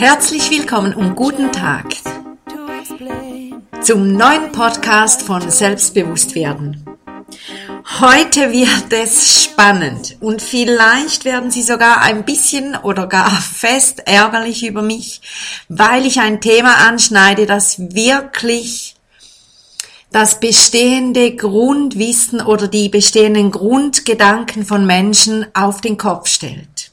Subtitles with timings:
[0.00, 1.84] Herzlich willkommen und guten Tag
[3.82, 6.86] zum neuen Podcast von Selbstbewusstwerden.
[8.00, 14.66] Heute wird es spannend und vielleicht werden Sie sogar ein bisschen oder gar fest ärgerlich
[14.66, 15.20] über mich,
[15.68, 18.94] weil ich ein Thema anschneide, das wirklich
[20.12, 26.90] das bestehende Grundwissen oder die bestehenden Grundgedanken von Menschen auf den Kopf stellt.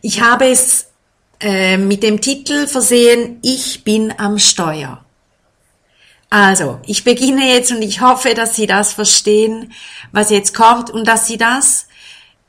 [0.00, 0.87] Ich habe es
[1.40, 5.04] äh, mit dem Titel versehen, ich bin am Steuer.
[6.30, 9.72] Also, ich beginne jetzt und ich hoffe, dass Sie das verstehen,
[10.12, 11.86] was jetzt kommt und dass Sie das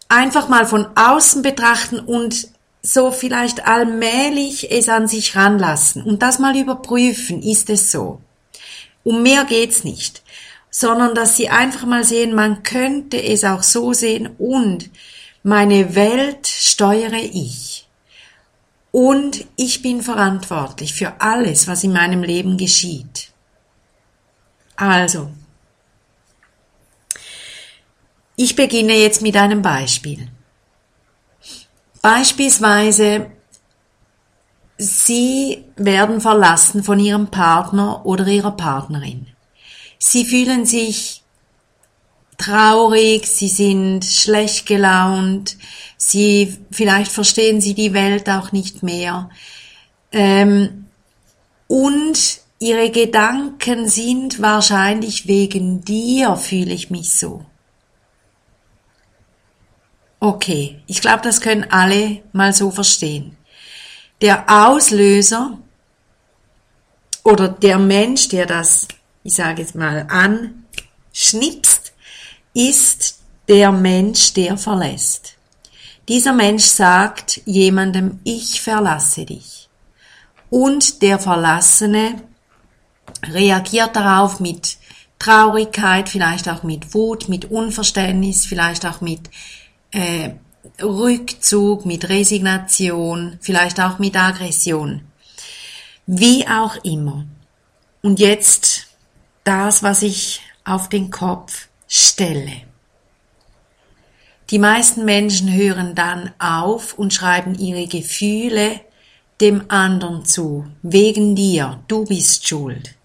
[0.09, 2.49] einfach mal von außen betrachten und
[2.81, 8.21] so vielleicht allmählich es an sich ranlassen und das mal überprüfen, ist es so?
[9.03, 10.23] Um mehr geht's nicht,
[10.69, 14.89] sondern dass Sie einfach mal sehen, man könnte es auch so sehen und
[15.43, 17.78] meine Welt steuere ich.
[19.01, 23.31] Und ich bin verantwortlich für alles, was in meinem Leben geschieht.
[24.75, 25.31] Also,
[28.35, 30.27] ich beginne jetzt mit einem Beispiel.
[32.01, 33.31] Beispielsweise,
[34.77, 39.27] Sie werden verlassen von Ihrem Partner oder Ihrer Partnerin.
[39.97, 41.23] Sie fühlen sich
[42.39, 45.57] traurig, Sie sind schlecht gelaunt,
[45.97, 49.29] Sie, vielleicht verstehen sie die Welt auch nicht mehr.
[50.11, 50.85] Ähm,
[51.67, 57.45] und ihre Gedanken sind wahrscheinlich wegen dir fühle ich mich so.
[60.21, 63.37] Okay, ich glaube, das können alle mal so verstehen.
[64.21, 65.57] Der Auslöser
[67.23, 68.87] oder der Mensch, der das,
[69.23, 71.68] ich sage jetzt mal, anschnipst,
[72.53, 75.35] ist der Mensch, der verlässt.
[76.07, 79.69] Dieser Mensch sagt jemandem, ich verlasse dich.
[80.49, 82.21] Und der Verlassene
[83.23, 84.77] reagiert darauf mit
[85.19, 89.29] Traurigkeit, vielleicht auch mit Wut, mit Unverständnis, vielleicht auch mit
[89.91, 90.31] äh,
[90.81, 95.01] Rückzug, mit Resignation, vielleicht auch mit Aggression.
[96.05, 97.25] Wie auch immer.
[98.01, 98.87] Und jetzt
[99.43, 102.61] das, was ich auf den Kopf stelle.
[104.51, 108.79] Die meisten Menschen hören dann auf und schreiben ihre Gefühle
[109.41, 112.95] dem anderen zu, wegen dir, du bist schuld.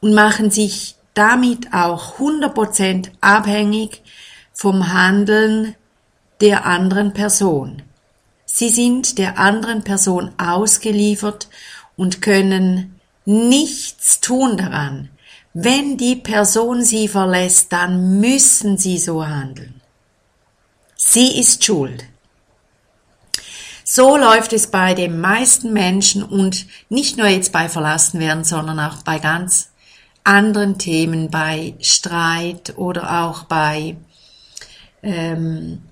[0.00, 4.02] Und machen sich damit auch 100% abhängig
[4.52, 5.74] vom Handeln
[6.40, 7.82] der anderen Person.
[8.46, 11.48] Sie sind der anderen Person ausgeliefert
[11.96, 15.10] und können nichts tun daran.
[15.52, 19.80] Wenn die Person sie verlässt, dann müssen sie so handeln.
[20.94, 22.04] Sie ist schuld.
[23.82, 29.02] So läuft es bei den meisten Menschen und nicht nur jetzt bei Verlassenwerden, sondern auch
[29.02, 29.70] bei ganz
[30.22, 33.96] anderen Themen, bei Streit oder auch bei,
[35.02, 35.82] ähm,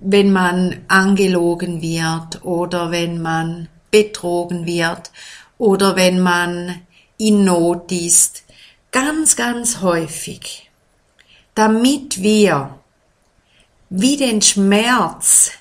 [0.00, 5.12] wenn man angelogen wird oder wenn man betrogen wird
[5.58, 6.80] oder wenn man
[7.20, 8.44] in Not ist.
[8.90, 10.70] Ganz, ganz häufig.
[11.54, 12.78] Damit wir
[13.90, 15.52] wie den Schmerz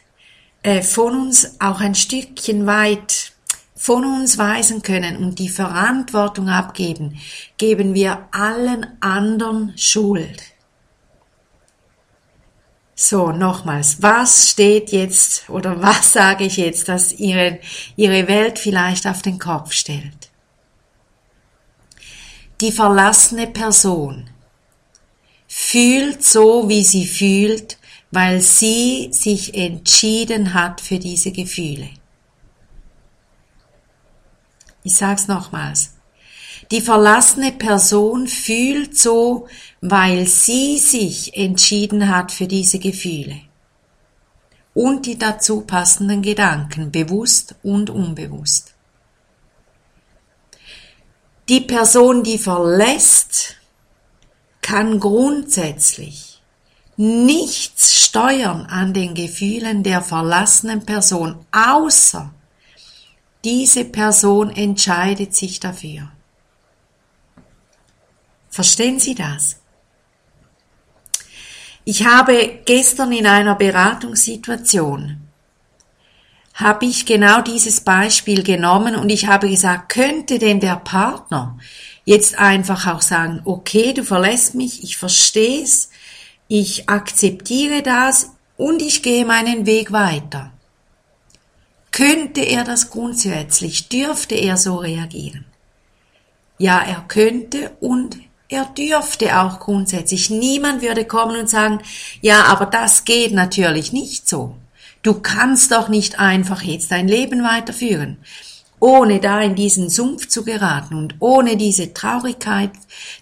[0.63, 3.33] äh, von uns auch ein Stückchen weit
[3.75, 7.19] von uns weisen können und die Verantwortung abgeben,
[7.57, 10.41] geben wir allen anderen Schuld.
[12.93, 17.59] So, nochmals, was steht jetzt oder was sage ich jetzt, dass ihre,
[17.95, 20.28] ihre Welt vielleicht auf den Kopf stellt?
[22.61, 24.29] Die verlassene Person
[25.47, 27.77] fühlt so, wie sie fühlt,
[28.11, 31.89] weil sie sich entschieden hat für diese Gefühle.
[34.83, 35.93] Ich sag's nochmals.
[36.71, 39.47] Die verlassene Person fühlt so,
[39.79, 43.39] weil sie sich entschieden hat für diese Gefühle.
[44.73, 48.75] Und die dazu passenden Gedanken, bewusst und unbewusst.
[51.49, 53.55] Die Person, die verlässt,
[54.61, 56.43] kann grundsätzlich
[56.95, 62.31] nichts steuern an den Gefühlen der verlassenen Person, außer
[63.43, 66.11] diese Person entscheidet sich dafür.
[68.51, 69.55] Verstehen Sie das?
[71.83, 75.28] Ich habe gestern in einer Beratungssituation
[76.59, 81.57] habe ich genau dieses Beispiel genommen und ich habe gesagt, könnte denn der Partner
[82.03, 85.89] jetzt einfach auch sagen, okay, du verlässt mich, ich verstehe es,
[86.49, 90.51] ich akzeptiere das und ich gehe meinen Weg weiter.
[91.91, 93.87] Könnte er das grundsätzlich?
[93.87, 95.45] Dürfte er so reagieren?
[96.57, 98.17] Ja, er könnte und
[98.49, 100.29] er dürfte auch grundsätzlich.
[100.29, 101.79] Niemand würde kommen und sagen,
[102.21, 104.55] ja, aber das geht natürlich nicht so.
[105.01, 108.17] Du kannst doch nicht einfach jetzt dein Leben weiterführen,
[108.79, 112.71] ohne da in diesen Sumpf zu geraten und ohne diese Traurigkeit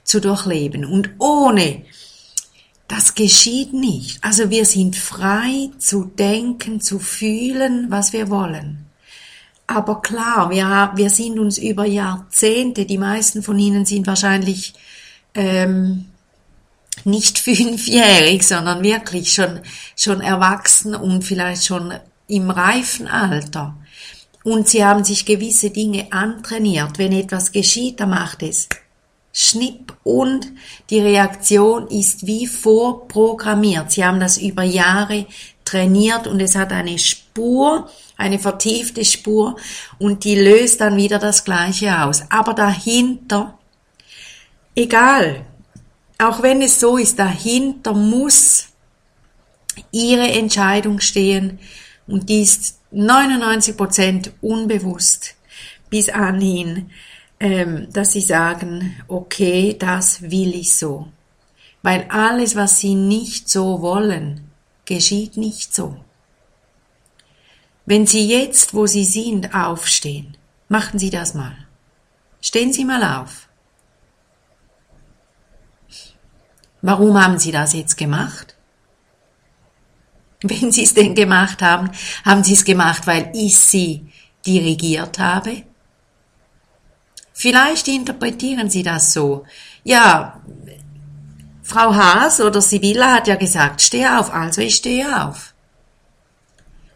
[0.04, 1.84] zu durchleben und ohne
[2.88, 4.24] das geschieht nicht.
[4.24, 8.86] Also wir sind frei zu denken, zu fühlen, was wir wollen.
[9.68, 14.74] Aber klar, wir, wir sind uns über Jahrzehnte, die meisten von Ihnen sind wahrscheinlich
[15.36, 16.06] ähm,
[17.06, 19.62] nicht fünfjährig, sondern wirklich schon,
[19.96, 21.94] schon erwachsen und vielleicht schon
[22.28, 23.76] im reifen Alter.
[24.44, 26.98] Und sie haben sich gewisse Dinge antrainiert.
[26.98, 28.70] Wenn etwas geschieht, dann macht es
[29.40, 30.48] Schnipp und
[30.90, 33.92] die Reaktion ist wie vorprogrammiert.
[33.92, 35.28] Sie haben das über Jahre
[35.64, 39.56] trainiert und es hat eine Spur, eine vertiefte Spur
[40.00, 42.24] und die löst dann wieder das Gleiche aus.
[42.32, 43.60] Aber dahinter,
[44.74, 45.46] egal,
[46.20, 48.68] auch wenn es so ist, dahinter muss
[49.92, 51.60] ihre Entscheidung stehen
[52.08, 55.36] und die ist 99 Prozent unbewusst
[55.90, 56.90] bis anhin
[57.40, 61.08] ähm, dass sie sagen, okay, das will ich so.
[61.84, 64.50] Weil alles, was sie nicht so wollen,
[64.86, 65.98] geschieht nicht so.
[67.86, 70.36] Wenn Sie jetzt, wo Sie sind, aufstehen,
[70.68, 71.56] machen Sie das mal.
[72.42, 73.47] Stehen Sie mal auf.
[76.82, 78.56] Warum haben Sie das jetzt gemacht?
[80.42, 81.90] Wenn Sie es denn gemacht haben,
[82.24, 84.08] haben Sie es gemacht, weil ich Sie
[84.46, 85.64] dirigiert habe?
[87.34, 89.46] Vielleicht interpretieren Sie das so.
[89.84, 90.42] Ja,
[91.64, 95.54] Frau Haas oder Sibylla hat ja gesagt, steh auf, also ich stehe auf.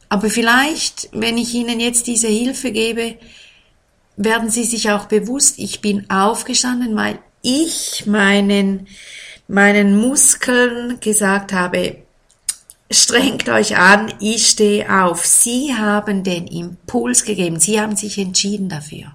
[0.08, 3.18] Aber vielleicht, wenn ich Ihnen jetzt diese Hilfe gebe,
[4.18, 8.88] werden Sie sich auch bewusst, ich bin aufgestanden, weil ich meinen,
[9.52, 11.98] meinen Muskeln gesagt habe,
[12.90, 15.26] strengt euch an, ich stehe auf.
[15.26, 19.14] Sie haben den Impuls gegeben, Sie haben sich entschieden dafür.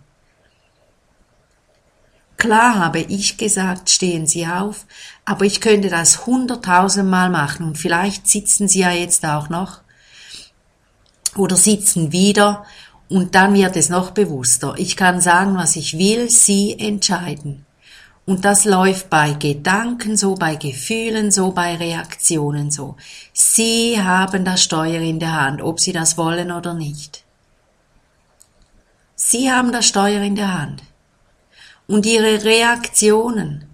[2.36, 4.84] Klar habe ich gesagt, stehen Sie auf,
[5.24, 9.80] aber ich könnte das hunderttausendmal machen und vielleicht sitzen Sie ja jetzt auch noch
[11.34, 12.66] oder sitzen wieder
[13.08, 14.74] und dann wird es noch bewusster.
[14.76, 17.65] Ich kann sagen, was ich will, Sie entscheiden.
[18.26, 22.96] Und das läuft bei Gedanken so, bei Gefühlen so, bei Reaktionen so.
[23.32, 27.24] Sie haben das Steuer in der Hand, ob Sie das wollen oder nicht.
[29.14, 30.82] Sie haben das Steuer in der Hand
[31.86, 33.64] und ihre Reaktionen.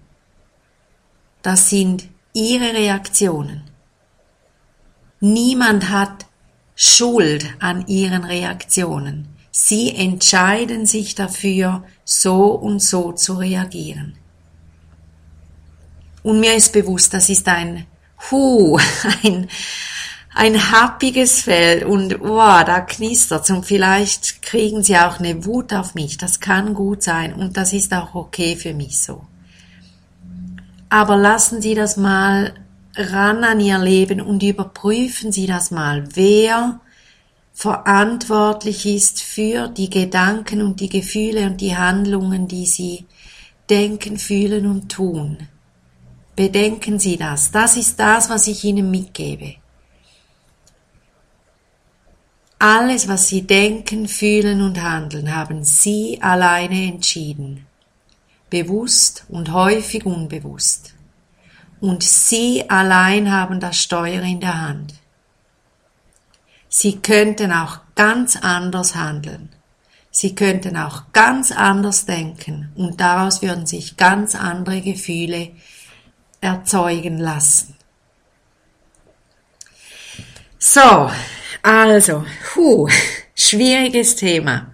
[1.41, 3.63] Das sind ihre Reaktionen.
[5.19, 6.27] Niemand hat
[6.75, 9.27] Schuld an ihren Reaktionen.
[9.51, 14.17] Sie entscheiden sich dafür, so und so zu reagieren.
[16.23, 17.85] Und mir ist bewusst, das ist ein
[18.31, 18.79] Hu,
[19.23, 19.47] ein,
[20.33, 25.93] ein happiges Feld und wow, da knistert's und vielleicht kriegen sie auch eine Wut auf
[25.93, 26.17] mich.
[26.17, 29.25] Das kann gut sein und das ist auch okay für mich so.
[30.89, 32.53] Aber lassen Sie das mal
[32.95, 36.79] ran an Ihr Leben und überprüfen Sie das mal, wer
[37.51, 43.05] verantwortlich ist für die Gedanken und die Gefühle und die Handlungen, die Sie
[43.69, 45.47] denken, fühlen und tun.
[46.35, 47.51] Bedenken Sie das.
[47.51, 49.55] Das ist das, was ich Ihnen mitgebe.
[52.65, 57.65] Alles, was sie denken, fühlen und handeln, haben sie alleine entschieden,
[58.49, 60.93] bewusst und häufig unbewusst.
[61.81, 64.93] Und sie allein haben das Steuer in der Hand.
[66.69, 69.49] Sie könnten auch ganz anders handeln.
[70.09, 75.51] Sie könnten auch ganz anders denken und daraus würden sich ganz andere Gefühle
[76.43, 77.75] erzeugen lassen.
[80.59, 81.09] So,
[81.61, 82.87] also, hu,
[83.35, 84.71] schwieriges Thema.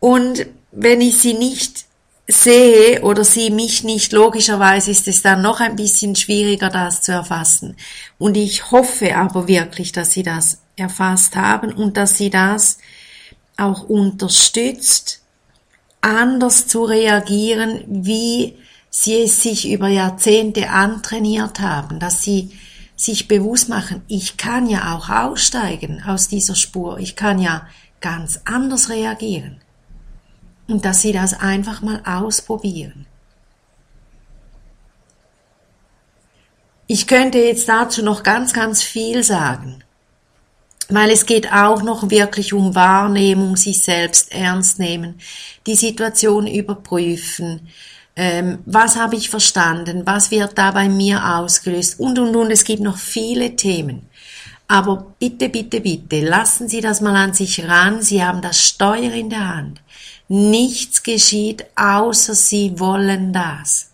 [0.00, 1.86] Und wenn ich sie nicht
[2.26, 7.12] sehe oder sie mich nicht, logischerweise ist es dann noch ein bisschen schwieriger, das zu
[7.12, 7.76] erfassen.
[8.18, 12.78] Und ich hoffe aber wirklich, dass sie das erfasst haben und dass sie das
[13.56, 15.20] auch unterstützt,
[16.00, 18.58] anders zu reagieren, wie
[18.96, 22.56] sie es sich über Jahrzehnte antrainiert haben, dass sie
[22.94, 27.66] sich bewusst machen, ich kann ja auch aussteigen aus dieser Spur, ich kann ja
[28.00, 29.60] ganz anders reagieren.
[30.68, 33.06] Und dass sie das einfach mal ausprobieren.
[36.86, 39.82] Ich könnte jetzt dazu noch ganz, ganz viel sagen.
[40.88, 45.18] weil es geht auch noch wirklich um Wahrnehmung, sich selbst ernst nehmen,
[45.66, 47.68] die Situation überprüfen,
[48.16, 52.50] ähm, was habe ich verstanden, was wird da bei mir ausgelöst und und und.
[52.50, 54.08] Es gibt noch viele Themen.
[54.68, 58.02] Aber bitte, bitte, bitte, lassen Sie das mal an sich ran.
[58.02, 59.82] Sie haben das Steuer in der Hand.
[60.28, 63.90] Nichts geschieht, außer Sie wollen das.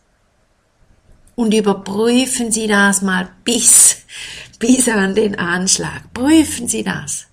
[1.35, 4.03] Und überprüfen Sie das mal bis,
[4.59, 6.13] bis an den Anschlag.
[6.13, 7.27] Prüfen Sie das.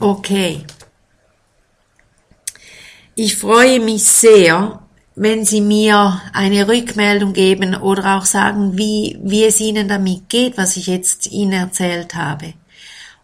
[0.00, 0.64] Okay.
[3.14, 4.85] Ich freue mich sehr,
[5.16, 10.58] wenn Sie mir eine Rückmeldung geben oder auch sagen, wie, wie es Ihnen damit geht,
[10.58, 12.52] was ich jetzt Ihnen erzählt habe.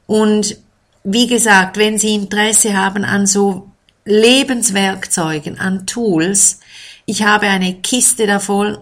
[0.06, 0.56] Und
[1.04, 3.70] wie gesagt, wenn Sie Interesse haben an so
[4.06, 6.60] Lebenswerkzeugen, an Tools,
[7.04, 8.78] ich habe eine Kiste davon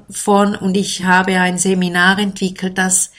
[0.55, 3.11] und ich habe ein Seminar entwickelt, das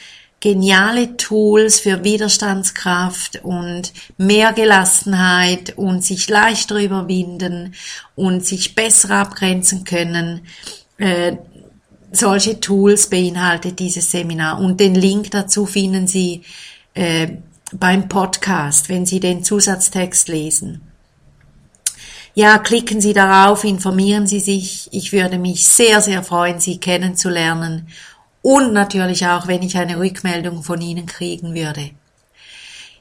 [0.41, 7.75] geniale Tools für Widerstandskraft und mehr Gelassenheit und sich leichter überwinden
[8.15, 10.41] und sich besser abgrenzen können.
[10.97, 11.37] Äh,
[12.11, 16.41] solche Tools beinhaltet dieses Seminar und den Link dazu finden Sie
[16.95, 17.37] äh,
[17.71, 20.81] beim Podcast, wenn Sie den Zusatztext lesen.
[22.33, 24.89] Ja, klicken Sie darauf, informieren Sie sich.
[24.91, 27.87] Ich würde mich sehr, sehr freuen, Sie kennenzulernen
[28.41, 31.91] und natürlich auch, wenn ich eine Rückmeldung von Ihnen kriegen würde.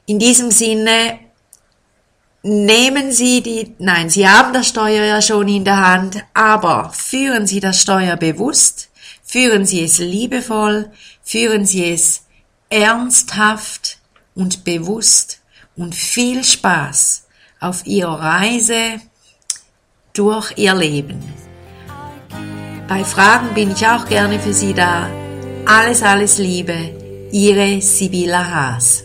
[0.05, 1.19] In diesem Sinne,
[2.43, 7.47] nehmen Sie die, nein, Sie haben das Steuer ja schon in der Hand, aber führen
[7.47, 8.89] Sie das Steuer bewusst,
[9.23, 10.91] führen Sie es liebevoll,
[11.23, 12.23] führen Sie es
[12.69, 13.99] ernsthaft
[14.35, 15.41] und bewusst
[15.75, 17.27] und viel Spaß
[17.59, 18.99] auf Ihrer Reise
[20.13, 21.21] durch Ihr Leben.
[22.87, 25.20] Bei Fragen bin ich auch gerne für Sie da.
[25.65, 26.89] Alles, alles Liebe,
[27.31, 29.03] Ihre Sibylla Haas.